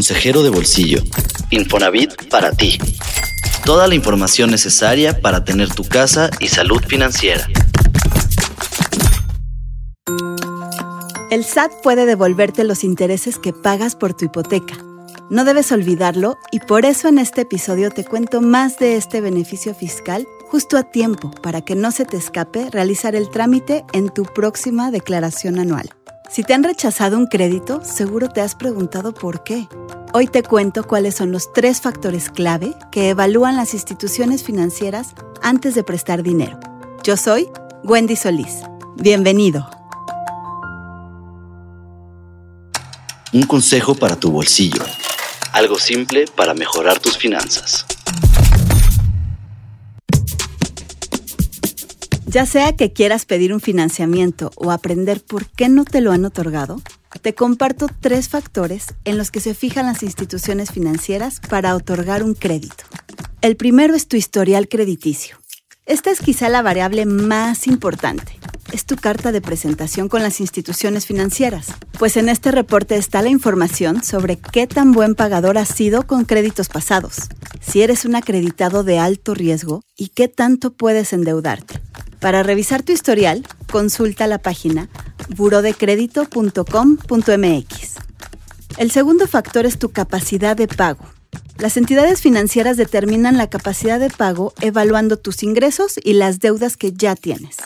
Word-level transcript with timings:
consejero 0.00 0.42
de 0.42 0.48
bolsillo. 0.48 1.02
Infonavit 1.50 2.30
para 2.30 2.52
ti. 2.52 2.78
Toda 3.66 3.86
la 3.86 3.94
información 3.94 4.50
necesaria 4.50 5.20
para 5.20 5.44
tener 5.44 5.68
tu 5.74 5.84
casa 5.84 6.30
y 6.40 6.48
salud 6.48 6.82
financiera. 6.88 7.46
El 11.30 11.44
SAT 11.44 11.82
puede 11.82 12.06
devolverte 12.06 12.64
los 12.64 12.82
intereses 12.82 13.38
que 13.38 13.52
pagas 13.52 13.94
por 13.94 14.14
tu 14.14 14.24
hipoteca. 14.24 14.74
No 15.28 15.44
debes 15.44 15.70
olvidarlo 15.70 16.38
y 16.50 16.60
por 16.60 16.86
eso 16.86 17.08
en 17.08 17.18
este 17.18 17.42
episodio 17.42 17.90
te 17.90 18.02
cuento 18.02 18.40
más 18.40 18.78
de 18.78 18.96
este 18.96 19.20
beneficio 19.20 19.74
fiscal 19.74 20.26
justo 20.48 20.78
a 20.78 20.84
tiempo 20.84 21.30
para 21.42 21.60
que 21.60 21.74
no 21.74 21.92
se 21.92 22.06
te 22.06 22.16
escape 22.16 22.70
realizar 22.70 23.14
el 23.14 23.28
trámite 23.28 23.84
en 23.92 24.08
tu 24.08 24.22
próxima 24.22 24.90
declaración 24.90 25.58
anual. 25.58 25.90
Si 26.30 26.44
te 26.44 26.54
han 26.54 26.62
rechazado 26.62 27.18
un 27.18 27.26
crédito, 27.26 27.82
seguro 27.82 28.28
te 28.28 28.40
has 28.40 28.54
preguntado 28.54 29.12
por 29.12 29.42
qué. 29.42 29.66
Hoy 30.12 30.28
te 30.28 30.44
cuento 30.44 30.86
cuáles 30.86 31.16
son 31.16 31.32
los 31.32 31.52
tres 31.52 31.80
factores 31.80 32.30
clave 32.30 32.72
que 32.92 33.08
evalúan 33.08 33.56
las 33.56 33.74
instituciones 33.74 34.44
financieras 34.44 35.08
antes 35.42 35.74
de 35.74 35.82
prestar 35.82 36.22
dinero. 36.22 36.60
Yo 37.02 37.16
soy 37.16 37.48
Wendy 37.82 38.14
Solís. 38.14 38.62
Bienvenido. 38.94 39.68
Un 43.32 43.42
consejo 43.42 43.96
para 43.96 44.14
tu 44.14 44.30
bolsillo. 44.30 44.84
Algo 45.52 45.80
simple 45.80 46.26
para 46.36 46.54
mejorar 46.54 47.00
tus 47.00 47.18
finanzas. 47.18 47.86
Ya 52.30 52.46
sea 52.46 52.76
que 52.76 52.92
quieras 52.92 53.26
pedir 53.26 53.52
un 53.52 53.58
financiamiento 53.58 54.52
o 54.54 54.70
aprender 54.70 55.20
por 55.20 55.46
qué 55.46 55.68
no 55.68 55.84
te 55.84 56.00
lo 56.00 56.12
han 56.12 56.24
otorgado, 56.24 56.80
te 57.22 57.34
comparto 57.34 57.88
tres 57.98 58.28
factores 58.28 58.94
en 59.04 59.18
los 59.18 59.32
que 59.32 59.40
se 59.40 59.52
fijan 59.52 59.86
las 59.86 60.04
instituciones 60.04 60.70
financieras 60.70 61.40
para 61.40 61.74
otorgar 61.74 62.22
un 62.22 62.34
crédito. 62.34 62.84
El 63.40 63.56
primero 63.56 63.96
es 63.96 64.06
tu 64.06 64.16
historial 64.16 64.68
crediticio. 64.68 65.38
Esta 65.86 66.12
es 66.12 66.20
quizá 66.20 66.48
la 66.48 66.62
variable 66.62 67.04
más 67.04 67.66
importante. 67.66 68.38
Es 68.70 68.84
tu 68.84 68.94
carta 68.94 69.32
de 69.32 69.40
presentación 69.40 70.08
con 70.08 70.22
las 70.22 70.38
instituciones 70.38 71.06
financieras, 71.06 71.66
pues 71.98 72.16
en 72.16 72.28
este 72.28 72.52
reporte 72.52 72.94
está 72.94 73.22
la 73.22 73.30
información 73.30 74.04
sobre 74.04 74.36
qué 74.38 74.68
tan 74.68 74.92
buen 74.92 75.16
pagador 75.16 75.58
has 75.58 75.70
sido 75.70 76.06
con 76.06 76.24
créditos 76.26 76.68
pasados, 76.68 77.22
si 77.60 77.82
eres 77.82 78.04
un 78.04 78.14
acreditado 78.14 78.84
de 78.84 79.00
alto 79.00 79.34
riesgo 79.34 79.82
y 79.96 80.10
qué 80.10 80.28
tanto 80.28 80.72
puedes 80.72 81.12
endeudarte. 81.12 81.80
Para 82.20 82.42
revisar 82.42 82.82
tu 82.82 82.92
historial, 82.92 83.46
consulta 83.70 84.26
la 84.26 84.38
página 84.38 84.88
burodecredito.com.mx. 85.36 87.94
El 88.76 88.90
segundo 88.90 89.26
factor 89.26 89.64
es 89.64 89.78
tu 89.78 89.88
capacidad 89.90 90.54
de 90.56 90.68
pago. 90.68 91.04
Las 91.58 91.78
entidades 91.78 92.20
financieras 92.20 92.76
determinan 92.76 93.36
la 93.36 93.48
capacidad 93.48 93.98
de 93.98 94.10
pago 94.10 94.52
evaluando 94.60 95.16
tus 95.16 95.42
ingresos 95.42 95.98
y 96.02 96.12
las 96.14 96.40
deudas 96.40 96.76
que 96.76 96.92
ya 96.92 97.16
tienes. 97.16 97.56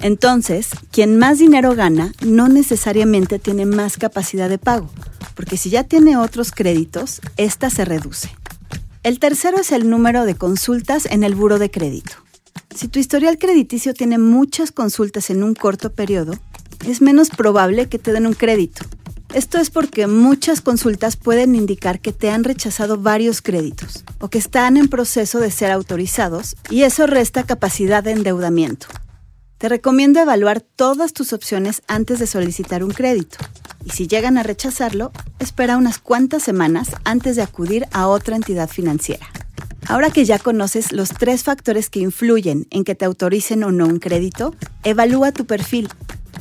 Entonces, 0.00 0.68
quien 0.90 1.18
más 1.18 1.38
dinero 1.38 1.74
gana 1.74 2.12
no 2.24 2.48
necesariamente 2.48 3.38
tiene 3.38 3.66
más 3.66 3.98
capacidad 3.98 4.48
de 4.48 4.58
pago, 4.58 4.90
porque 5.34 5.56
si 5.56 5.70
ya 5.70 5.84
tiene 5.84 6.16
otros 6.16 6.52
créditos, 6.52 7.20
esta 7.36 7.70
se 7.70 7.84
reduce. 7.84 8.30
El 9.02 9.18
tercero 9.18 9.58
es 9.58 9.72
el 9.72 9.88
número 9.88 10.24
de 10.24 10.34
consultas 10.34 11.06
en 11.06 11.24
el 11.24 11.34
buro 11.34 11.58
de 11.58 11.70
crédito. 11.70 12.12
Si 12.78 12.86
tu 12.86 13.00
historial 13.00 13.38
crediticio 13.38 13.92
tiene 13.92 14.18
muchas 14.18 14.70
consultas 14.70 15.30
en 15.30 15.42
un 15.42 15.56
corto 15.56 15.92
periodo, 15.92 16.34
es 16.86 17.02
menos 17.02 17.28
probable 17.28 17.88
que 17.88 17.98
te 17.98 18.12
den 18.12 18.24
un 18.24 18.34
crédito. 18.34 18.84
Esto 19.34 19.58
es 19.58 19.68
porque 19.68 20.06
muchas 20.06 20.60
consultas 20.60 21.16
pueden 21.16 21.56
indicar 21.56 21.98
que 21.98 22.12
te 22.12 22.30
han 22.30 22.44
rechazado 22.44 22.96
varios 22.96 23.42
créditos 23.42 24.04
o 24.20 24.28
que 24.28 24.38
están 24.38 24.76
en 24.76 24.86
proceso 24.86 25.40
de 25.40 25.50
ser 25.50 25.72
autorizados 25.72 26.54
y 26.70 26.82
eso 26.82 27.08
resta 27.08 27.42
capacidad 27.42 28.04
de 28.04 28.12
endeudamiento. 28.12 28.86
Te 29.58 29.68
recomiendo 29.68 30.20
evaluar 30.20 30.60
todas 30.60 31.12
tus 31.12 31.32
opciones 31.32 31.82
antes 31.88 32.20
de 32.20 32.28
solicitar 32.28 32.84
un 32.84 32.92
crédito 32.92 33.38
y 33.84 33.90
si 33.90 34.06
llegan 34.06 34.38
a 34.38 34.44
rechazarlo, 34.44 35.10
espera 35.40 35.78
unas 35.78 35.98
cuantas 35.98 36.44
semanas 36.44 36.90
antes 37.02 37.34
de 37.34 37.42
acudir 37.42 37.88
a 37.90 38.06
otra 38.06 38.36
entidad 38.36 38.68
financiera. 38.68 39.26
Ahora 39.86 40.10
que 40.10 40.24
ya 40.24 40.38
conoces 40.38 40.92
los 40.92 41.10
tres 41.10 41.44
factores 41.44 41.90
que 41.90 42.00
influyen 42.00 42.66
en 42.70 42.84
que 42.84 42.94
te 42.94 43.04
autoricen 43.04 43.64
o 43.64 43.72
no 43.72 43.86
un 43.86 43.98
crédito, 43.98 44.54
evalúa 44.84 45.32
tu 45.32 45.46
perfil 45.46 45.88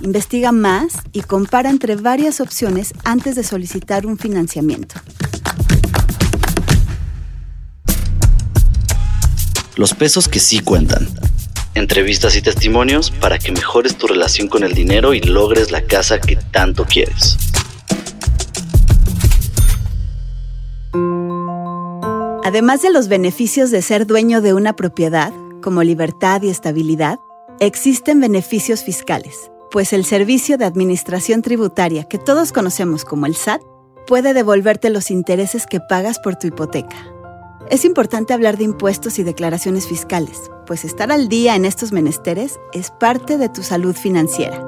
Investiga 0.03 0.51
más 0.51 0.94
y 1.11 1.22
compara 1.22 1.69
entre 1.69 1.95
varias 1.95 2.39
opciones 2.39 2.94
antes 3.03 3.35
de 3.35 3.44
solicitar 3.44 4.06
un 4.06 4.17
financiamiento. 4.17 4.95
Los 9.75 9.94
pesos 9.94 10.27
que 10.27 10.39
sí 10.39 10.59
cuentan. 10.59 11.07
Entrevistas 11.73 12.35
y 12.35 12.41
testimonios 12.41 13.11
para 13.11 13.38
que 13.38 13.51
mejores 13.51 13.97
tu 13.97 14.07
relación 14.07 14.47
con 14.47 14.63
el 14.63 14.73
dinero 14.73 15.13
y 15.13 15.22
logres 15.22 15.72
la 15.72 15.81
casa 15.81 16.19
que 16.19 16.35
tanto 16.35 16.85
quieres. 16.85 17.38
Además 22.47 22.81
de 22.81 22.91
los 22.91 23.09
beneficios 23.09 23.71
de 23.71 23.81
ser 23.81 24.07
dueño 24.07 24.39
de 24.39 24.53
una 24.53 24.73
propiedad, 24.73 25.33
como 25.61 25.83
libertad 25.83 26.41
y 26.43 26.49
estabilidad, 26.49 27.19
existen 27.59 28.21
beneficios 28.21 28.85
fiscales 28.85 29.51
pues 29.71 29.93
el 29.93 30.05
Servicio 30.05 30.57
de 30.57 30.65
Administración 30.65 31.41
Tributaria, 31.41 32.05
que 32.05 32.17
todos 32.17 32.51
conocemos 32.51 33.03
como 33.03 33.25
el 33.25 33.35
SAT, 33.35 33.61
puede 34.05 34.33
devolverte 34.33 34.89
los 34.89 35.11
intereses 35.11 35.65
que 35.65 35.79
pagas 35.79 36.19
por 36.19 36.35
tu 36.37 36.47
hipoteca. 36.47 36.95
Es 37.69 37.83
importante 37.83 38.33
hablar 38.33 38.57
de 38.57 38.63
impuestos 38.63 39.19
y 39.19 39.23
declaraciones 39.23 39.87
fiscales, 39.87 40.49
pues 40.65 40.85
estar 40.85 41.11
al 41.11 41.27
día 41.27 41.55
en 41.55 41.65
estos 41.65 41.91
menesteres 41.91 42.59
es 42.71 42.91
parte 42.91 43.37
de 43.37 43.49
tu 43.49 43.61
salud 43.61 43.95
financiera. 43.95 44.65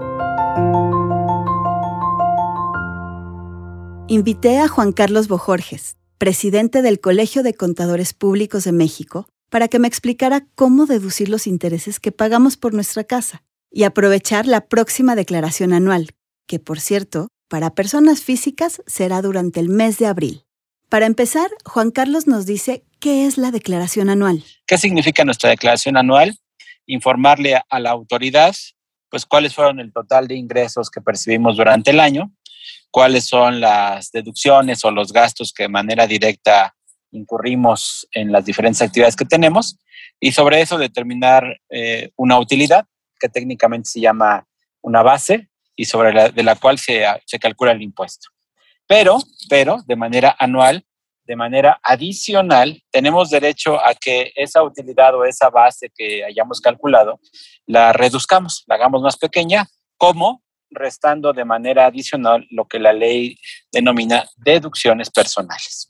Invité 4.07 4.59
a 4.59 4.67
Juan 4.67 4.91
Carlos 4.91 5.28
Bojorges, 5.29 5.96
presidente 6.19 6.81
del 6.81 7.00
Colegio 7.00 7.44
de 7.44 7.53
Contadores 7.53 8.13
Públicos 8.13 8.66
de 8.66 8.74
México, 8.74 9.28
para 9.50 9.69
que 9.69 9.80
me 9.80 9.88
explicara 9.88 10.46
cómo 10.53 10.85
deducir 10.85 11.30
los 11.30 11.47
intereses 11.47 12.00
que 12.00 12.12
pagamos 12.12 12.57
por 12.57 12.74
nuestra 12.74 13.06
casa 13.06 13.41
y 13.72 13.84
aprovechar 13.84 14.46
la 14.46 14.68
próxima 14.68 15.16
declaración 15.16 15.72
anual, 15.74 16.09
que 16.46 16.59
por 16.59 16.81
cierto, 16.81 17.29
para 17.47 17.74
personas 17.74 18.22
físicas 18.22 18.84
será 18.85 19.22
durante 19.22 19.62
el 19.62 19.69
mes 19.69 19.97
de 19.97 20.08
abril. 20.08 20.44
Para 20.90 21.06
empezar, 21.06 21.50
Juan 21.66 21.90
Carlos 21.90 22.28
nos 22.28 22.46
dice 22.46 22.84
qué 23.00 23.25
es 23.25 23.38
la 23.38 23.52
declaración 23.52 24.09
anual. 24.09 24.44
¿Qué 24.68 24.78
significa 24.78 25.24
nuestra 25.24 25.50
declaración 25.50 25.96
anual? 25.96 26.38
Informarle 26.85 27.62
a 27.69 27.79
la 27.79 27.91
autoridad 27.91 28.56
pues 29.09 29.25
cuáles 29.25 29.56
fueron 29.56 29.79
el 29.79 29.91
total 29.91 30.28
de 30.28 30.35
ingresos 30.35 30.90
que 30.90 31.02
percibimos 31.02 31.58
durante 31.58 31.91
el 31.91 32.00
año, 32.00 32.31
cuáles 32.92 33.28
son 33.28 33.60
las 33.60 34.12
deducciones 34.12 34.84
o 34.86 34.92
los 34.92 35.12
gastos 35.14 35.54
que 35.54 35.64
de 35.64 35.70
manera 35.70 36.08
directa 36.08 36.76
incurrimos 37.12 38.08
en 38.12 38.32
las 38.32 38.46
diferentes 38.46 38.82
actividades 38.82 39.16
que 39.16 39.26
tenemos 39.26 39.78
y 40.20 40.32
sobre 40.32 40.62
eso 40.62 40.78
determinar 40.78 41.60
eh, 41.70 42.12
una 42.16 42.40
utilidad 42.40 42.86
que 43.20 43.30
técnicamente 43.30 43.90
se 43.90 44.02
llama 44.02 44.46
una 44.82 45.02
base 45.02 45.50
y 45.76 45.86
sobre 45.86 46.14
la, 46.14 46.30
de 46.30 46.44
la 46.44 46.56
cual 46.56 46.78
se, 46.78 47.06
se 47.26 47.40
calcula 47.40 47.72
el 47.72 47.82
impuesto. 47.82 48.30
Pero, 48.88 49.20
pero, 49.50 49.84
de 49.86 49.96
manera 49.96 50.36
anual, 50.40 50.86
de 51.24 51.36
manera 51.36 51.80
adicional, 51.84 52.82
tenemos 52.92 53.30
derecho 53.30 53.80
a 53.80 53.94
que 53.94 54.32
esa 54.36 54.64
utilidad 54.64 55.14
o 55.16 55.26
esa 55.26 55.50
base 55.50 55.92
que 55.96 56.24
hayamos 56.26 56.60
calculado 56.60 57.20
la 57.68 57.94
reduzcamos, 57.94 58.64
la 58.66 58.76
hagamos 58.76 59.04
más 59.04 59.16
pequeña, 59.16 59.68
como 59.96 60.42
restando 60.72 61.34
de 61.34 61.46
manera 61.46 61.85
adicional 61.85 62.46
lo 62.52 62.66
que 62.66 62.80
la 62.80 62.94
ley 62.94 63.38
denomina 63.72 64.25
deducciones 64.38 65.09
personales 65.09 65.90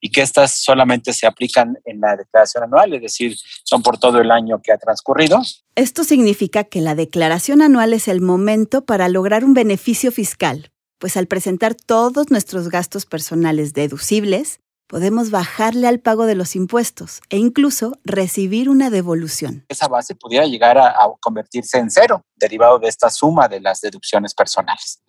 y 0.00 0.10
que 0.10 0.22
estas 0.22 0.54
solamente 0.62 1.12
se 1.12 1.26
aplican 1.26 1.76
en 1.84 2.00
la 2.00 2.16
declaración 2.16 2.64
anual, 2.64 2.94
es 2.94 3.02
decir, 3.02 3.36
son 3.64 3.82
por 3.82 3.98
todo 3.98 4.20
el 4.20 4.30
año 4.30 4.60
que 4.62 4.72
ha 4.72 4.78
transcurrido. 4.78 5.40
Esto 5.74 6.04
significa 6.04 6.64
que 6.64 6.80
la 6.80 6.94
declaración 6.94 7.60
anual 7.62 7.92
es 7.92 8.08
el 8.08 8.20
momento 8.20 8.84
para 8.84 9.08
lograr 9.08 9.44
un 9.44 9.54
beneficio 9.54 10.10
fiscal, 10.10 10.72
pues 10.98 11.16
al 11.16 11.26
presentar 11.26 11.74
todos 11.74 12.30
nuestros 12.30 12.68
gastos 12.68 13.06
personales 13.06 13.74
deducibles, 13.74 14.60
podemos 14.90 15.30
bajarle 15.30 15.86
al 15.86 16.00
pago 16.00 16.26
de 16.26 16.34
los 16.34 16.56
impuestos 16.56 17.20
e 17.30 17.38
incluso 17.38 17.92
recibir 18.02 18.68
una 18.68 18.90
devolución. 18.90 19.64
Esa 19.68 19.86
base 19.86 20.16
pudiera 20.16 20.46
llegar 20.46 20.76
a, 20.78 20.92
convertirse 21.20 21.78
en 21.78 21.92
cero, 21.92 22.24
derivado 22.34 22.80
de 22.80 22.88
esta 22.88 23.08
suma 23.08 23.46
de 23.46 23.60
las 23.60 23.80
deducciones 23.80 24.34
personales. 24.34 25.00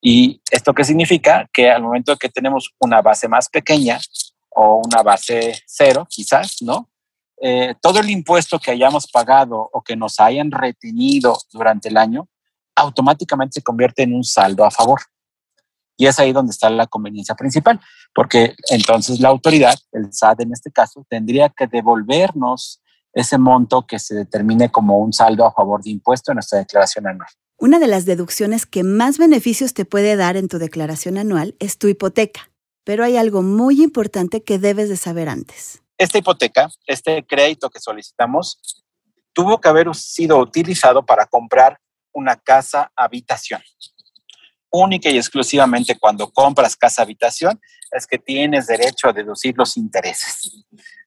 ¿Y 0.00 0.40
esto 0.52 0.72
qué 0.72 0.84
significa? 0.84 1.50
Que 1.52 1.68
al 1.68 1.82
momento 1.82 2.16
que 2.16 2.28
tenemos 2.28 2.70
una 2.78 3.02
base 3.02 3.26
más 3.26 3.48
pequeña, 3.48 3.98
o 4.50 4.80
una 4.86 5.02
base 5.02 5.60
cero, 5.66 6.06
quizás, 6.08 6.62
¿no? 6.62 6.88
Eh, 7.42 7.74
todo 7.82 7.98
el 7.98 8.10
impuesto 8.10 8.60
que 8.60 8.70
hayamos 8.70 9.10
pagado 9.10 9.68
o 9.72 9.82
que 9.82 9.96
nos 9.96 10.20
hayan 10.20 10.52
retenido 10.52 11.36
durante 11.52 11.88
el 11.88 11.96
año 11.96 12.28
automáticamente 12.76 13.54
se 13.54 13.62
convierte 13.62 14.02
en 14.02 14.14
un 14.14 14.24
saldo 14.24 14.64
a 14.64 14.70
favor. 14.70 15.00
Y 15.96 16.06
es 16.06 16.18
ahí 16.18 16.32
donde 16.32 16.50
está 16.50 16.70
la 16.70 16.86
conveniencia 16.86 17.34
principal, 17.34 17.80
porque 18.14 18.54
entonces 18.70 19.20
la 19.20 19.28
autoridad, 19.28 19.74
el 19.92 20.12
SAT 20.12 20.40
en 20.40 20.52
este 20.52 20.70
caso, 20.70 21.06
tendría 21.08 21.48
que 21.50 21.66
devolvernos 21.66 22.80
ese 23.12 23.38
monto 23.38 23.86
que 23.86 23.98
se 23.98 24.14
determine 24.14 24.70
como 24.70 24.98
un 24.98 25.12
saldo 25.12 25.46
a 25.46 25.52
favor 25.52 25.82
de 25.82 25.90
impuesto 25.90 26.32
en 26.32 26.36
nuestra 26.36 26.58
declaración 26.58 27.06
anual. 27.06 27.28
Una 27.56 27.78
de 27.78 27.86
las 27.86 28.04
deducciones 28.04 28.66
que 28.66 28.82
más 28.82 29.18
beneficios 29.18 29.72
te 29.74 29.84
puede 29.84 30.16
dar 30.16 30.36
en 30.36 30.48
tu 30.48 30.58
declaración 30.58 31.16
anual 31.16 31.54
es 31.60 31.78
tu 31.78 31.86
hipoteca, 31.86 32.50
pero 32.82 33.04
hay 33.04 33.16
algo 33.16 33.42
muy 33.42 33.82
importante 33.82 34.42
que 34.42 34.58
debes 34.58 34.88
de 34.88 34.96
saber 34.96 35.28
antes. 35.28 35.80
Esta 35.96 36.18
hipoteca, 36.18 36.68
este 36.86 37.24
crédito 37.24 37.70
que 37.70 37.78
solicitamos, 37.78 38.84
tuvo 39.32 39.60
que 39.60 39.68
haber 39.68 39.94
sido 39.94 40.38
utilizado 40.38 41.06
para 41.06 41.26
comprar 41.26 41.78
una 42.12 42.36
casa 42.36 42.90
habitación. 42.96 43.60
Única 44.76 45.08
y 45.08 45.16
exclusivamente 45.16 45.96
cuando 45.96 46.30
compras 46.30 46.74
casa 46.74 47.02
habitación 47.02 47.60
es 47.92 48.08
que 48.08 48.18
tienes 48.18 48.66
derecho 48.66 49.06
a 49.06 49.12
deducir 49.12 49.54
los 49.56 49.76
intereses. 49.76 50.64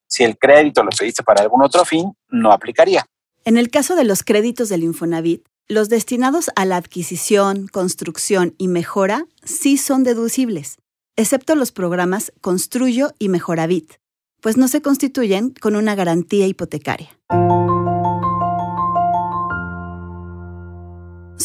Si 0.07 0.23
el 0.23 0.37
crédito 0.37 0.83
lo 0.83 0.89
pediste 0.97 1.21
para 1.21 1.41
algún 1.41 1.61
otro 1.61 1.83
fin, 1.83 2.13
no 2.29 2.53
aplicaría. 2.53 3.05
En 3.43 3.57
el 3.57 3.69
caso 3.69 3.97
de 3.97 4.05
los 4.05 4.23
créditos 4.23 4.69
del 4.69 4.83
Infonavit, 4.83 5.45
los 5.67 5.89
destinados 5.89 6.49
a 6.55 6.63
la 6.63 6.77
adquisición, 6.77 7.67
construcción 7.67 8.55
y 8.57 8.69
mejora 8.69 9.25
sí 9.43 9.75
son 9.77 10.03
deducibles, 10.03 10.77
excepto 11.17 11.53
los 11.55 11.73
programas 11.73 12.31
Construyo 12.39 13.15
y 13.19 13.27
Mejoravit, 13.27 13.95
pues 14.39 14.55
no 14.55 14.69
se 14.69 14.81
constituyen 14.81 15.53
con 15.59 15.75
una 15.75 15.93
garantía 15.93 16.47
hipotecaria. 16.47 17.16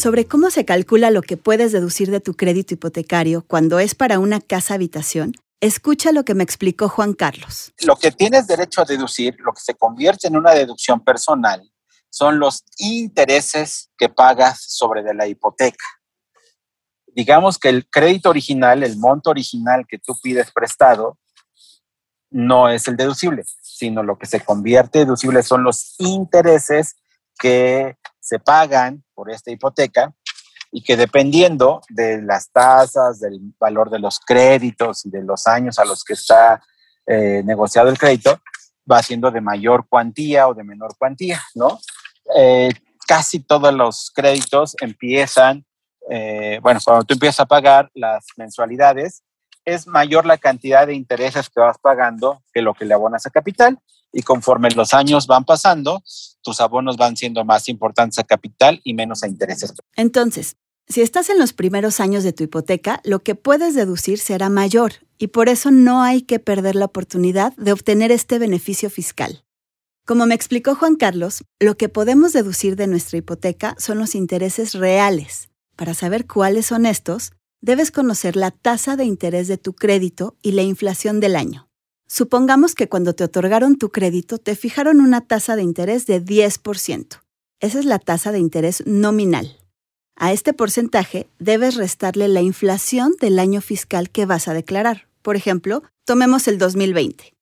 Sobre 0.03 0.27
cómo 0.27 0.49
se 0.49 0.65
calcula 0.65 1.11
lo 1.11 1.21
que 1.21 1.37
puedes 1.37 1.71
deducir 1.71 2.11
de 2.11 2.19
tu 2.19 2.33
crédito 2.33 2.73
hipotecario 2.73 3.45
cuando 3.47 3.79
es 3.79 3.95
para 3.95 4.19
una 4.19 4.41
casa 4.41 4.73
habitación, 4.73 5.31
Escucha 5.61 6.11
lo 6.11 6.25
que 6.25 6.33
me 6.33 6.43
explicó 6.43 6.89
Juan 6.89 7.13
Carlos. 7.13 7.71
Lo 7.85 7.95
que 7.95 8.11
tienes 8.11 8.47
derecho 8.47 8.81
a 8.81 8.83
deducir, 8.83 9.37
lo 9.39 9.53
que 9.53 9.61
se 9.61 9.75
convierte 9.75 10.27
en 10.27 10.35
una 10.35 10.51
deducción 10.51 11.01
personal, 11.05 11.71
son 12.09 12.37
los 12.37 12.65
intereses 12.79 13.89
que 13.97 14.09
pagas 14.09 14.59
sobre 14.61 15.01
la 15.13 15.25
hipoteca. 15.25 15.85
Digamos 17.15 17.57
que 17.57 17.69
el 17.69 17.89
crédito 17.89 18.29
original, 18.29 18.83
el 18.83 18.97
monto 18.97 19.29
original 19.29 19.85
que 19.87 19.99
tú 19.99 20.17
pides 20.21 20.51
prestado, 20.51 21.17
no 22.29 22.67
es 22.67 22.85
el 22.89 22.97
deducible, 22.97 23.45
sino 23.61 24.03
lo 24.03 24.17
que 24.17 24.25
se 24.25 24.41
convierte 24.41 24.99
deducible 24.99 25.43
son 25.43 25.63
los 25.63 25.95
intereses 25.99 26.97
que 27.39 27.95
se 28.23 28.39
pagan 28.39 29.03
por 29.13 29.29
esta 29.29 29.51
hipoteca 29.51 30.13
y 30.71 30.81
que 30.81 30.95
dependiendo 30.95 31.81
de 31.89 32.21
las 32.21 32.49
tasas, 32.51 33.19
del 33.19 33.39
valor 33.59 33.89
de 33.89 33.99
los 33.99 34.19
créditos 34.19 35.05
y 35.05 35.09
de 35.09 35.23
los 35.23 35.45
años 35.45 35.77
a 35.77 35.85
los 35.85 36.03
que 36.03 36.13
está 36.13 36.63
eh, 37.05 37.43
negociado 37.45 37.89
el 37.89 37.99
crédito, 37.99 38.41
va 38.89 39.03
siendo 39.03 39.29
de 39.29 39.41
mayor 39.41 39.87
cuantía 39.87 40.47
o 40.47 40.53
de 40.53 40.63
menor 40.63 40.95
cuantía, 40.97 41.41
¿no? 41.53 41.79
Eh, 42.35 42.69
casi 43.05 43.39
todos 43.39 43.73
los 43.73 44.11
créditos 44.15 44.75
empiezan, 44.81 45.65
eh, 46.09 46.59
bueno, 46.63 46.79
cuando 46.83 47.03
tú 47.03 47.13
empiezas 47.13 47.41
a 47.41 47.45
pagar 47.45 47.91
las 47.93 48.25
mensualidades, 48.37 49.21
es 49.65 49.85
mayor 49.85 50.25
la 50.25 50.37
cantidad 50.37 50.87
de 50.87 50.95
intereses 50.95 51.49
que 51.49 51.59
vas 51.59 51.77
pagando 51.77 52.41
que 52.53 52.61
lo 52.61 52.73
que 52.73 52.85
le 52.85 52.93
abonas 52.93 53.25
a 53.25 53.29
capital 53.29 53.79
y 54.13 54.21
conforme 54.21 54.69
los 54.71 54.93
años 54.93 55.27
van 55.27 55.43
pasando, 55.43 56.03
tus 56.41 56.61
abonos 56.61 56.95
van 56.95 57.17
siendo 57.17 57.43
más 57.43 57.67
importantes 57.67 58.19
a 58.19 58.23
capital 58.23 58.79
y 58.83 58.93
menos 58.93 59.23
a 59.23 59.27
intereses. 59.27 59.73
Entonces, 59.95 60.55
si 60.87 61.01
estás 61.01 61.29
en 61.29 61.39
los 61.39 61.53
primeros 61.53 61.99
años 61.99 62.23
de 62.23 62.33
tu 62.33 62.43
hipoteca, 62.43 63.01
lo 63.03 63.19
que 63.19 63.35
puedes 63.35 63.73
deducir 63.73 64.19
será 64.19 64.49
mayor 64.49 64.93
y 65.17 65.27
por 65.27 65.49
eso 65.49 65.71
no 65.71 66.03
hay 66.03 66.21
que 66.21 66.39
perder 66.39 66.75
la 66.75 66.85
oportunidad 66.85 67.55
de 67.55 67.71
obtener 67.71 68.11
este 68.11 68.39
beneficio 68.39 68.89
fiscal. 68.89 69.43
Como 70.05 70.25
me 70.25 70.35
explicó 70.35 70.75
Juan 70.75 70.95
Carlos, 70.95 71.45
lo 71.59 71.77
que 71.77 71.87
podemos 71.87 72.33
deducir 72.33 72.75
de 72.75 72.87
nuestra 72.87 73.17
hipoteca 73.17 73.75
son 73.79 73.99
los 73.99 74.15
intereses 74.15 74.73
reales. 74.73 75.49
Para 75.77 75.93
saber 75.93 76.27
cuáles 76.27 76.65
son 76.65 76.85
estos, 76.85 77.31
debes 77.61 77.89
conocer 77.89 78.35
la 78.35 78.51
tasa 78.51 78.97
de 78.97 79.05
interés 79.05 79.47
de 79.47 79.57
tu 79.57 79.73
crédito 79.73 80.35
y 80.41 80.51
la 80.51 80.61
inflación 80.61 81.21
del 81.21 81.37
año. 81.37 81.69
Supongamos 82.15 82.75
que 82.75 82.87
cuando 82.87 83.15
te 83.15 83.23
otorgaron 83.23 83.75
tu 83.75 83.89
crédito 83.89 84.37
te 84.37 84.55
fijaron 84.55 85.01
una 85.01 85.21
tasa 85.21 85.55
de 85.55 85.63
interés 85.63 86.05
de 86.05 86.23
10%. 86.23 87.21
Esa 87.59 87.79
es 87.79 87.85
la 87.85 87.97
tasa 87.97 88.31
de 88.31 88.37
interés 88.37 88.83
nominal. 88.85 89.57
A 90.15 90.31
este 90.31 90.53
porcentaje 90.53 91.27
debes 91.39 91.73
restarle 91.73 92.27
la 92.27 92.41
inflación 92.41 93.15
del 93.19 93.39
año 93.39 93.61
fiscal 93.61 94.11
que 94.11 94.27
vas 94.27 94.47
a 94.47 94.53
declarar. 94.53 95.07
Por 95.23 95.35
ejemplo, 95.35 95.81
tomemos 96.05 96.47
el 96.47 96.59
2020, 96.59 97.33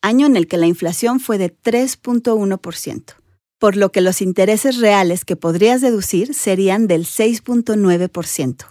año 0.00 0.26
en 0.26 0.36
el 0.36 0.46
que 0.46 0.58
la 0.58 0.68
inflación 0.68 1.18
fue 1.18 1.36
de 1.36 1.52
3.1%, 1.52 3.14
por 3.58 3.76
lo 3.76 3.90
que 3.90 4.00
los 4.00 4.22
intereses 4.22 4.76
reales 4.78 5.24
que 5.24 5.34
podrías 5.34 5.80
deducir 5.80 6.34
serían 6.34 6.86
del 6.86 7.04
6.9%. 7.04 8.66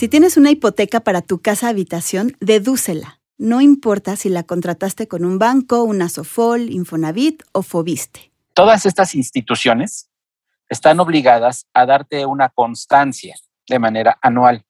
Si 0.00 0.08
tienes 0.08 0.38
una 0.38 0.50
hipoteca 0.50 1.00
para 1.00 1.20
tu 1.20 1.42
casa 1.42 1.68
habitación, 1.68 2.34
dedúcela. 2.40 3.20
No 3.36 3.60
importa 3.60 4.16
si 4.16 4.30
la 4.30 4.44
contrataste 4.44 5.06
con 5.06 5.26
un 5.26 5.38
banco, 5.38 5.84
una 5.84 6.08
Sofol, 6.08 6.70
Infonavit 6.70 7.42
o 7.52 7.60
Fobiste 7.60 8.30
todas 8.60 8.84
estas 8.84 9.14
instituciones 9.14 10.10
están 10.68 11.00
obligadas 11.00 11.66
a 11.72 11.86
darte 11.86 12.26
una 12.26 12.48
constancia 12.50 13.34
de 13.66 13.78
manera 13.78 14.18
anual, 14.20 14.64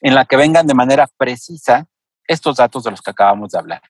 en 0.00 0.14
la 0.14 0.24
que 0.24 0.36
vengan 0.36 0.66
de 0.66 0.74
manera 0.74 1.08
precisa 1.16 1.86
estos 2.26 2.56
datos 2.56 2.84
de 2.84 2.90
los 2.90 3.00
que 3.00 3.10
acabamos 3.10 3.52
de 3.52 3.58
hablar. 3.58 3.82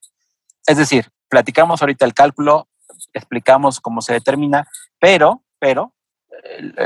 Es 0.67 0.77
decir, 0.77 1.11
platicamos 1.29 1.81
ahorita 1.81 2.05
el 2.05 2.13
cálculo, 2.13 2.69
explicamos 3.15 3.81
cómo 3.81 4.03
se 4.03 4.13
determina, 4.13 4.69
pero, 4.99 5.43
pero 5.59 5.95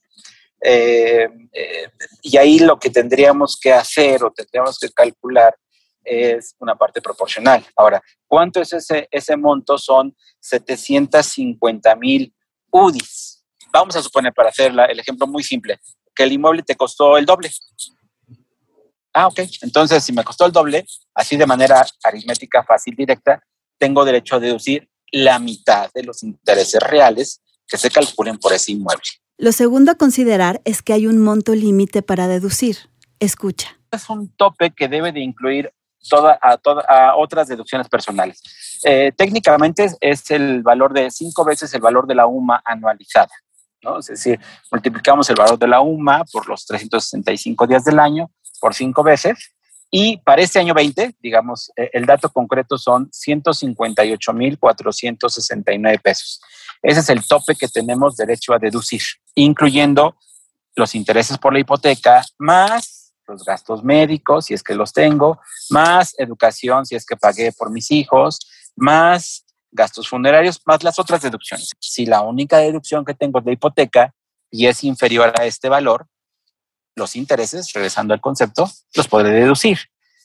Eh, 0.62 1.28
eh, 1.54 1.90
y 2.22 2.38
ahí 2.38 2.60
lo 2.60 2.80
que 2.80 2.90
tendríamos 2.90 3.58
que 3.60 3.72
hacer 3.72 4.24
o 4.24 4.32
tendríamos 4.32 4.80
que 4.80 4.90
calcular 4.90 5.56
es 6.04 6.56
una 6.60 6.76
parte 6.76 7.02
proporcional. 7.02 7.66
Ahora, 7.76 8.02
¿cuánto 8.28 8.62
es 8.62 8.74
ese, 8.74 9.08
ese 9.12 9.36
monto? 9.36 9.78
Son 9.78 10.16
750 10.40 11.96
mil 11.96 12.34
UDIs. 12.72 13.44
Vamos 13.72 13.96
a 13.96 14.02
suponer, 14.02 14.34
para 14.34 14.50
hacer 14.50 14.72
el 14.90 15.00
ejemplo 15.00 15.28
muy 15.28 15.44
simple, 15.44 15.80
que 16.14 16.24
el 16.24 16.32
inmueble 16.32 16.64
te 16.64 16.76
costó 16.76 17.18
el 17.18 17.26
doble. 17.26 17.52
Ah, 19.14 19.28
ok. 19.28 19.40
Entonces, 19.62 20.04
si 20.04 20.14
me 20.14 20.24
costó 20.24 20.46
el 20.46 20.52
doble, 20.52 20.86
así 21.14 21.36
de 21.38 21.46
manera 21.46 21.86
aritmética 22.04 22.64
fácil, 22.64 22.96
directa, 22.96 23.42
tengo 23.78 24.06
derecho 24.06 24.36
a 24.36 24.40
deducir 24.40 24.90
la 25.12 25.40
mitad 25.40 25.90
de 25.94 26.04
los 26.04 26.24
intereses 26.24 26.82
reales 26.82 27.42
que 27.68 27.78
se 27.78 27.90
calculen 27.90 28.38
por 28.38 28.54
ese 28.54 28.74
inmueble. 28.74 29.04
Lo 29.38 29.52
segundo 29.52 29.92
a 29.92 29.96
considerar 29.96 30.62
es 30.64 30.82
que 30.82 30.94
hay 30.94 31.08
un 31.08 31.22
monto 31.22 31.54
límite 31.56 32.02
para 32.02 32.28
deducir. 32.28 32.78
Escucha. 33.20 33.78
Es 33.92 34.10
un 34.10 34.30
tope 34.30 34.72
que 34.72 34.88
debe 34.88 35.12
de 35.12 35.20
incluir 35.20 35.72
toda, 36.10 36.40
a, 36.42 36.60
a 36.88 37.16
otras 37.16 37.48
deducciones 37.48 37.90
personales. 37.90 38.42
Eh, 38.84 39.12
técnicamente 39.16 39.88
es 40.00 40.32
el 40.32 40.64
valor 40.64 40.94
de 40.94 41.12
cinco 41.12 41.44
veces 41.44 41.74
el 41.74 41.82
valor 41.82 42.08
de 42.08 42.16
la 42.16 42.28
UMA 42.28 42.62
anualizada. 42.64 43.32
¿no? 43.82 44.00
Es 44.00 44.08
decir, 44.08 44.40
multiplicamos 44.72 45.30
el 45.30 45.36
valor 45.36 45.60
de 45.60 45.68
la 45.68 45.82
UMA 45.82 46.24
por 46.32 46.48
los 46.48 46.66
365 46.66 47.68
días 47.68 47.84
del 47.84 48.00
año 48.00 48.32
por 48.60 48.74
cinco 48.74 49.04
veces 49.04 49.55
y 49.98 50.18
para 50.18 50.42
este 50.42 50.60
año 50.60 50.74
20, 50.74 51.16
digamos, 51.22 51.72
eh, 51.78 51.90
el 51.94 52.06
dato 52.06 52.30
concreto 52.30 52.78
son 52.78 53.10
158.469 53.12 56.02
pesos. 56.02 56.42
Ese 56.84 57.00
es 57.00 57.10
el 57.10 57.26
tope 57.26 57.56
que 57.56 57.70
tenemos 57.70 58.18
derecho 58.18 58.54
a 58.54 58.60
deducir, 58.60 59.00
incluyendo 59.36 60.18
los 60.76 60.96
intereses 60.96 61.38
por 61.38 61.54
la 61.54 61.60
hipoteca, 61.60 62.26
más 62.38 63.14
los 63.26 63.46
gastos 63.46 63.86
médicos, 63.86 64.48
si 64.48 64.54
es 64.54 64.64
que 64.64 64.76
los 64.76 64.92
tengo, 64.92 65.40
más 65.70 66.14
educación, 66.18 66.86
si 66.86 66.96
es 66.96 67.06
que 67.06 67.16
pagué 67.16 67.54
por 67.54 67.72
mis 67.72 67.90
hijos, 67.90 68.50
más 68.76 69.46
gastos 69.72 70.10
funerarios, 70.10 70.62
más 70.66 70.84
las 70.84 71.00
otras 71.00 71.22
deducciones. 71.22 71.72
Si 71.80 72.06
la 72.06 72.22
única 72.22 72.58
deducción 72.58 73.06
que 73.06 73.14
tengo 73.14 73.40
es 73.40 73.46
de 73.46 73.54
hipoteca 73.54 74.14
y 74.52 74.68
es 74.68 74.84
inferior 74.84 75.32
a 75.40 75.46
este 75.46 75.70
valor, 75.70 76.06
los 76.96 77.16
intereses, 77.16 77.72
regresando 77.74 78.14
al 78.14 78.22
concepto, 78.22 78.70
los 78.96 79.08
podré 79.08 79.32
deducir. 79.32 79.80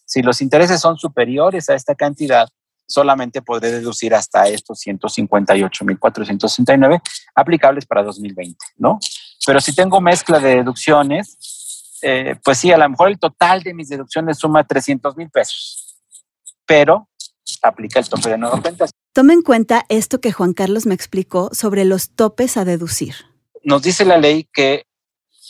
Si 0.04 0.22
los 0.22 0.40
intereses 0.40 0.80
son 0.80 0.96
superiores 0.98 1.68
a 1.68 1.74
esta 1.74 1.94
cantidad, 1.94 2.48
solamente 2.86 3.42
podré 3.42 3.70
deducir 3.70 4.14
hasta 4.14 4.48
estos 4.48 4.80
158.469 4.84 7.00
aplicables 7.34 7.84
para 7.86 8.02
2020, 8.02 8.56
¿no? 8.78 8.98
Pero 9.46 9.60
si 9.60 9.74
tengo 9.74 10.00
mezcla 10.00 10.40
de 10.40 10.56
deducciones, 10.56 11.36
eh, 12.02 12.34
pues 12.42 12.58
sí, 12.58 12.72
a 12.72 12.78
lo 12.78 12.88
mejor 12.88 13.08
el 13.08 13.18
total 13.18 13.62
de 13.62 13.74
mis 13.74 13.88
deducciones 13.88 14.38
suma 14.38 14.64
300 14.64 15.16
mil 15.16 15.30
pesos, 15.30 16.00
pero 16.66 17.08
aplica 17.62 18.00
el 18.00 18.08
tope 18.08 18.30
de 18.30 18.38
nueva 18.38 18.60
cuenta. 18.60 18.86
Tome 19.12 19.34
en 19.34 19.42
cuenta 19.42 19.84
esto 19.88 20.20
que 20.20 20.32
Juan 20.32 20.54
Carlos 20.54 20.86
me 20.86 20.94
explicó 20.94 21.50
sobre 21.52 21.84
los 21.84 22.10
topes 22.10 22.56
a 22.56 22.64
deducir. 22.64 23.14
Nos 23.62 23.82
dice 23.82 24.04
la 24.04 24.18
ley 24.18 24.48
que 24.52 24.86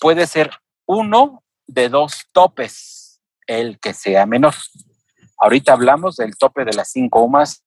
puede 0.01 0.27
ser 0.27 0.51
uno 0.91 1.45
de 1.69 1.89
dos 1.89 2.25
topes, 2.33 3.21
el 3.47 3.79
que 3.79 3.95
sea 3.95 4.27
menor. 4.27 4.55
Ahorita 5.39 5.73
hablamos 5.73 6.17
del 6.17 6.37
tope 6.37 6.65
de 6.65 6.73
las 6.73 6.91
cinco 6.91 7.23
UMAS 7.23 7.63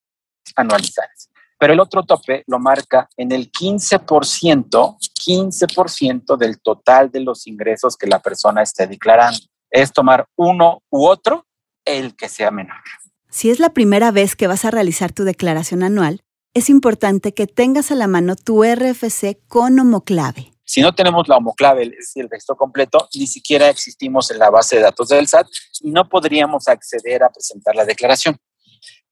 anualizadas, 0.57 1.29
pero 1.57 1.71
el 1.71 1.79
otro 1.79 2.03
tope 2.03 2.43
lo 2.47 2.59
marca 2.59 3.07
en 3.15 3.31
el 3.31 3.49
15%, 3.49 4.97
15% 5.25 6.37
del 6.37 6.59
total 6.59 7.11
de 7.11 7.21
los 7.21 7.47
ingresos 7.47 7.95
que 7.95 8.07
la 8.07 8.19
persona 8.19 8.61
esté 8.61 8.87
declarando. 8.87 9.39
Es 9.71 9.93
tomar 9.93 10.27
uno 10.35 10.83
u 10.89 11.07
otro, 11.07 11.45
el 11.85 12.17
que 12.17 12.27
sea 12.27 12.51
menor. 12.51 12.81
Si 13.29 13.49
es 13.49 13.59
la 13.59 13.69
primera 13.69 14.11
vez 14.11 14.35
que 14.35 14.47
vas 14.47 14.65
a 14.65 14.71
realizar 14.71 15.13
tu 15.13 15.23
declaración 15.23 15.81
anual, 15.81 16.21
es 16.53 16.69
importante 16.69 17.33
que 17.33 17.47
tengas 17.47 17.89
a 17.89 17.95
la 17.95 18.07
mano 18.07 18.35
tu 18.35 18.63
RFC 18.63 19.39
con 19.47 19.79
homoclave. 19.79 20.52
Si 20.73 20.81
no 20.81 20.95
tenemos 20.95 21.27
la 21.27 21.37
homoclave, 21.37 21.83
es 21.83 21.91
decir, 21.91 22.23
el 22.23 22.31
registro 22.31 22.55
completo, 22.55 23.07
ni 23.13 23.27
siquiera 23.27 23.69
existimos 23.69 24.31
en 24.31 24.39
la 24.39 24.49
base 24.49 24.77
de 24.77 24.81
datos 24.81 25.09
del 25.09 25.27
SAT 25.27 25.45
y 25.81 25.91
no 25.91 26.09
podríamos 26.09 26.67
acceder 26.67 27.21
a 27.21 27.29
presentar 27.29 27.75
la 27.75 27.85
declaración. 27.85 28.37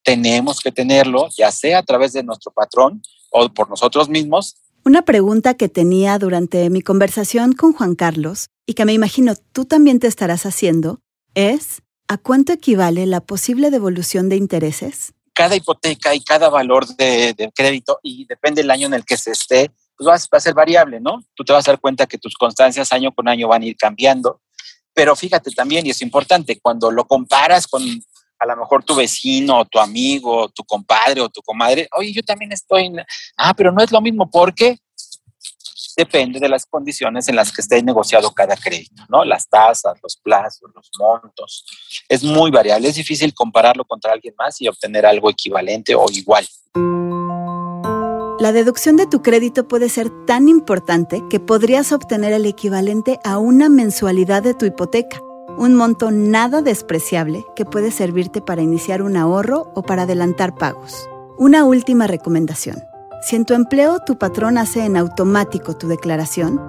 Tenemos 0.02 0.60
que 0.60 0.72
tenerlo, 0.72 1.28
ya 1.38 1.52
sea 1.52 1.78
a 1.78 1.84
través 1.84 2.14
de 2.14 2.24
nuestro 2.24 2.52
patrón 2.52 3.04
o 3.30 3.48
por 3.50 3.70
nosotros 3.70 4.10
mismos. 4.10 4.56
Una 4.86 5.04
pregunta 5.04 5.54
que 5.54 5.70
tenía 5.70 6.18
durante 6.18 6.68
mi 6.72 6.82
conversación 6.82 7.54
con 7.54 7.74
Juan 7.74 7.94
Carlos 7.94 8.48
y 8.66 8.74
que 8.74 8.86
me 8.86 8.94
imagino 8.94 9.36
tú 9.52 9.66
también 9.66 10.00
te 10.00 10.08
estarás 10.08 10.48
haciendo 10.48 11.00
es, 11.36 11.84
¿a 12.08 12.18
cuánto 12.18 12.54
equivale 12.54 13.06
la 13.06 13.22
posible 13.22 13.70
devolución 13.70 14.30
de 14.30 14.38
intereses? 14.38 15.14
Cada 15.36 15.56
hipoteca 15.56 16.16
y 16.16 16.24
cada 16.24 16.50
valor 16.50 16.88
de, 16.88 17.36
de 17.38 17.52
crédito, 17.54 18.00
y 18.02 18.26
depende 18.26 18.64
del 18.64 18.72
año 18.72 18.88
en 18.88 18.96
el 18.96 19.06
que 19.06 19.18
se 19.18 19.30
esté, 19.30 19.70
pues 20.02 20.28
va 20.34 20.38
a 20.38 20.42
ser 20.42 20.54
variable, 20.54 21.00
¿no? 21.00 21.24
Tú 21.36 21.44
te 21.44 21.54
vas 21.54 21.68
a 21.68 21.72
dar 21.72 21.80
cuenta 21.80 22.08
que 22.08 22.18
tus 22.18 22.36
constancias 22.36 22.92
año 22.92 23.12
con 23.12 23.28
año 23.28 23.48
van 23.48 23.62
a 23.62 23.66
ir 23.66 23.76
cambiando. 23.78 24.42
Pero 24.94 25.16
fíjate 25.16 25.52
también, 25.52 25.86
y 25.86 25.92
es 25.92 26.02
importante, 26.02 26.60
cuando 26.60 26.90
lo 26.92 27.06
comparas 27.06 27.68
con 27.68 27.84
a 28.40 28.46
lo 28.48 28.58
mejor 28.58 28.84
tu 28.84 28.96
vecino, 28.96 29.64
tu 29.66 29.80
amigo, 29.80 30.50
tu 30.50 30.64
compadre 30.64 31.22
o 31.22 31.30
tu 31.30 31.42
comadre, 31.44 31.88
oye, 31.96 32.12
yo 32.12 32.24
también 32.24 32.52
estoy 32.52 32.86
en... 32.86 33.06
Ah, 33.38 33.54
pero 33.54 33.72
no 33.72 33.84
es 33.84 33.92
lo 33.92 34.02
mismo 34.02 34.30
porque 34.32 34.80
depende 35.96 36.40
de 36.40 36.50
las 36.50 36.66
condiciones 36.66 37.28
en 37.30 37.36
las 37.36 37.52
que 37.52 37.62
esté 37.62 37.84
negociado 37.84 38.32
cada 38.32 38.58
crédito, 38.58 39.04
¿no? 39.08 39.24
Las 39.24 39.48
tasas, 39.48 40.00
los 40.02 40.18
plazos, 40.18 40.72
los 40.74 40.90
montos. 40.98 41.64
Es 42.10 42.24
muy 42.24 42.50
variable, 42.50 42.88
es 42.88 42.96
difícil 42.96 43.36
compararlo 43.36 43.86
contra 43.86 44.14
alguien 44.14 44.34
más 44.36 44.60
y 44.62 44.68
obtener 44.68 45.06
algo 45.06 45.30
equivalente 45.30 45.94
o 45.94 46.06
igual. 46.10 46.48
La 48.42 48.52
deducción 48.54 48.98
de 48.98 49.06
tu 49.06 49.22
crédito 49.22 49.68
puede 49.68 49.88
ser 49.88 50.10
tan 50.26 50.48
importante 50.48 51.24
que 51.30 51.40
podrías 51.40 51.92
obtener 51.92 52.34
el 52.34 52.48
equivalente 52.48 53.20
a 53.24 53.38
una 53.38 53.70
mensualidad 53.70 54.42
de 54.42 54.56
tu 54.56 54.66
hipoteca, 54.66 55.22
un 55.60 55.76
monto 55.76 56.10
nada 56.10 56.64
despreciable 56.64 57.46
que 57.56 57.66
puede 57.66 57.92
servirte 57.92 58.42
para 58.42 58.64
iniciar 58.64 59.04
un 59.04 59.16
ahorro 59.16 59.72
o 59.76 59.84
para 59.84 60.02
adelantar 60.04 60.56
pagos. 60.56 61.08
Una 61.38 61.66
última 61.66 62.08
recomendación. 62.08 62.82
Si 63.22 63.36
en 63.36 63.46
tu 63.46 63.54
empleo 63.54 64.00
tu 64.08 64.18
patrón 64.18 64.58
hace 64.58 64.86
en 64.86 64.98
automático 64.98 65.78
tu 65.78 65.88
declaración, 65.88 66.60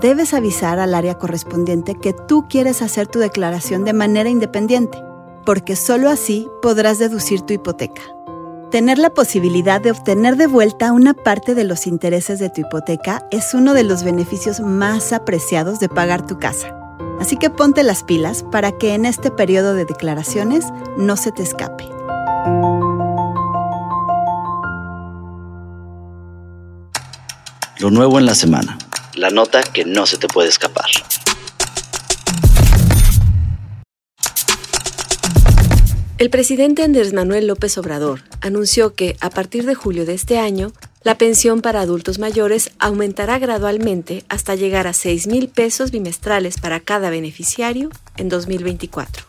debes 0.00 0.34
avisar 0.34 0.80
al 0.80 0.96
área 0.96 1.16
correspondiente 1.16 1.94
que 1.94 2.12
tú 2.12 2.48
quieres 2.48 2.82
hacer 2.82 3.06
tu 3.06 3.20
declaración 3.20 3.84
de 3.84 3.92
manera 3.92 4.30
independiente, 4.30 4.98
porque 5.46 5.76
solo 5.76 6.10
así 6.10 6.48
podrás 6.60 6.98
deducir 6.98 7.42
tu 7.42 7.52
hipoteca. 7.52 8.02
Tener 8.70 8.98
la 8.98 9.10
posibilidad 9.10 9.80
de 9.80 9.90
obtener 9.90 10.36
de 10.36 10.46
vuelta 10.46 10.92
una 10.92 11.12
parte 11.12 11.56
de 11.56 11.64
los 11.64 11.88
intereses 11.88 12.38
de 12.38 12.50
tu 12.50 12.60
hipoteca 12.60 13.26
es 13.32 13.52
uno 13.52 13.74
de 13.74 13.82
los 13.82 14.04
beneficios 14.04 14.60
más 14.60 15.12
apreciados 15.12 15.80
de 15.80 15.88
pagar 15.88 16.24
tu 16.24 16.38
casa. 16.38 16.72
Así 17.18 17.36
que 17.36 17.50
ponte 17.50 17.82
las 17.82 18.04
pilas 18.04 18.44
para 18.52 18.70
que 18.78 18.94
en 18.94 19.06
este 19.06 19.32
periodo 19.32 19.74
de 19.74 19.86
declaraciones 19.86 20.66
no 20.96 21.16
se 21.16 21.32
te 21.32 21.42
escape. 21.42 21.84
Lo 27.80 27.90
nuevo 27.90 28.20
en 28.20 28.26
la 28.26 28.36
semana. 28.36 28.78
La 29.14 29.30
nota 29.30 29.64
que 29.64 29.84
no 29.84 30.06
se 30.06 30.16
te 30.16 30.28
puede 30.28 30.48
escapar. 30.48 30.86
El 36.20 36.28
presidente 36.28 36.82
Andrés 36.82 37.14
Manuel 37.14 37.46
López 37.46 37.78
Obrador 37.78 38.20
anunció 38.42 38.92
que, 38.92 39.16
a 39.20 39.30
partir 39.30 39.64
de 39.64 39.74
julio 39.74 40.04
de 40.04 40.12
este 40.12 40.38
año, 40.38 40.70
la 41.02 41.16
pensión 41.16 41.62
para 41.62 41.80
adultos 41.80 42.18
mayores 42.18 42.72
aumentará 42.78 43.38
gradualmente 43.38 44.22
hasta 44.28 44.54
llegar 44.54 44.86
a 44.86 44.92
6 44.92 45.28
mil 45.28 45.48
pesos 45.48 45.90
bimestrales 45.90 46.58
para 46.58 46.80
cada 46.80 47.08
beneficiario 47.08 47.88
en 48.18 48.28
2024. 48.28 49.24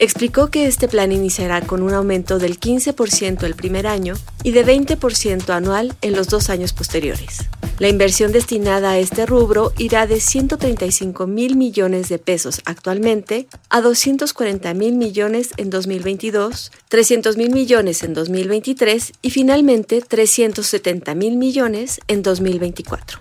Explicó 0.00 0.48
que 0.48 0.66
este 0.66 0.88
plan 0.88 1.12
iniciará 1.12 1.60
con 1.60 1.80
un 1.80 1.94
aumento 1.94 2.40
del 2.40 2.58
15% 2.58 3.44
el 3.44 3.54
primer 3.54 3.86
año 3.86 4.14
y 4.42 4.50
de 4.50 4.66
20% 4.66 5.48
anual 5.50 5.94
en 6.02 6.16
los 6.16 6.26
dos 6.26 6.50
años 6.50 6.72
posteriores. 6.72 7.46
La 7.78 7.88
inversión 7.88 8.32
destinada 8.32 8.92
a 8.92 8.98
este 8.98 9.26
rubro 9.26 9.72
irá 9.78 10.06
de 10.06 10.20
135 10.20 11.26
mil 11.26 11.56
millones 11.56 12.08
de 12.08 12.18
pesos 12.18 12.60
actualmente 12.64 13.48
a 13.70 13.80
240 13.80 14.72
mil 14.74 14.94
millones 14.94 15.50
en 15.56 15.70
2022, 15.70 16.70
300 16.88 17.36
mil 17.36 17.50
millones 17.50 18.02
en 18.02 18.14
2023 18.14 19.12
y 19.22 19.30
finalmente 19.30 20.00
370 20.00 21.14
mil 21.14 21.36
millones 21.36 22.00
en 22.08 22.22
2024. 22.22 23.18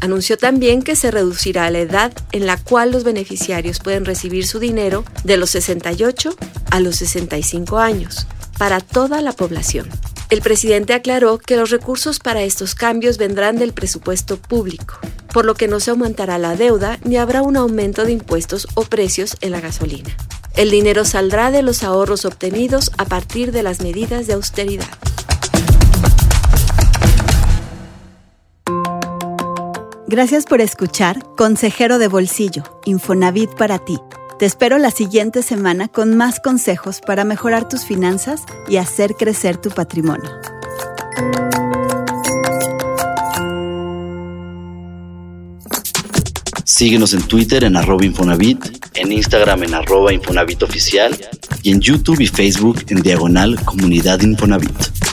Anunció 0.00 0.36
también 0.36 0.82
que 0.82 0.96
se 0.96 1.12
reducirá 1.12 1.70
la 1.70 1.78
edad 1.78 2.12
en 2.32 2.46
la 2.46 2.56
cual 2.56 2.90
los 2.90 3.04
beneficiarios 3.04 3.78
pueden 3.78 4.04
recibir 4.04 4.46
su 4.46 4.58
dinero 4.58 5.04
de 5.22 5.36
los 5.36 5.50
68 5.50 6.34
a 6.70 6.80
los 6.80 6.96
65 6.96 7.78
años 7.78 8.26
para 8.58 8.80
toda 8.80 9.22
la 9.22 9.32
población. 9.32 9.88
El 10.32 10.40
presidente 10.40 10.94
aclaró 10.94 11.36
que 11.36 11.56
los 11.56 11.68
recursos 11.68 12.18
para 12.18 12.42
estos 12.42 12.74
cambios 12.74 13.18
vendrán 13.18 13.58
del 13.58 13.74
presupuesto 13.74 14.38
público, 14.38 14.94
por 15.30 15.44
lo 15.44 15.52
que 15.52 15.68
no 15.68 15.78
se 15.78 15.90
aumentará 15.90 16.38
la 16.38 16.56
deuda 16.56 16.98
ni 17.04 17.18
habrá 17.18 17.42
un 17.42 17.58
aumento 17.58 18.06
de 18.06 18.12
impuestos 18.12 18.66
o 18.72 18.84
precios 18.84 19.36
en 19.42 19.50
la 19.50 19.60
gasolina. 19.60 20.08
El 20.56 20.70
dinero 20.70 21.04
saldrá 21.04 21.50
de 21.50 21.60
los 21.60 21.82
ahorros 21.82 22.24
obtenidos 22.24 22.92
a 22.96 23.04
partir 23.04 23.52
de 23.52 23.62
las 23.62 23.82
medidas 23.82 24.26
de 24.26 24.32
austeridad. 24.32 24.88
Gracias 30.06 30.46
por 30.46 30.62
escuchar 30.62 31.22
Consejero 31.36 31.98
de 31.98 32.08
Bolsillo, 32.08 32.80
Infonavit 32.86 33.50
para 33.50 33.78
ti. 33.80 33.98
Te 34.38 34.46
espero 34.46 34.78
la 34.78 34.90
siguiente 34.90 35.42
semana 35.42 35.88
con 35.88 36.16
más 36.16 36.40
consejos 36.40 37.00
para 37.00 37.24
mejorar 37.24 37.68
tus 37.68 37.84
finanzas 37.84 38.42
y 38.68 38.76
hacer 38.76 39.14
crecer 39.14 39.56
tu 39.56 39.70
patrimonio. 39.70 40.30
Síguenos 46.64 47.14
en 47.14 47.22
Twitter 47.22 47.64
en 47.64 47.76
arroba 47.76 48.04
Infonavit, 48.04 48.64
en 48.94 49.12
Instagram 49.12 49.62
en 49.64 49.74
arroba 49.74 50.12
y 50.12 51.70
en 51.70 51.80
YouTube 51.80 52.20
y 52.20 52.26
Facebook 52.26 52.84
en 52.88 53.02
Diagonal 53.02 53.62
Comunidad 53.64 54.20
Infonavit. 54.22 55.11